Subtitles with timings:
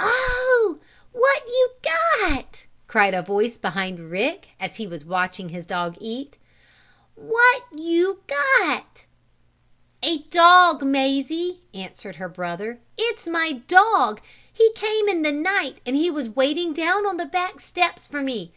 [0.00, 0.80] "Oh,
[1.12, 6.36] what you got?" cried a voice behind Rick, as he was watching his dog eat.
[7.14, 9.04] "What you got?"
[10.02, 12.80] "A dog, Mazie," answered her brother.
[12.96, 14.20] "It's my dog!
[14.52, 18.20] He came in the night, and he was waiting down on the back steps for
[18.20, 18.52] me.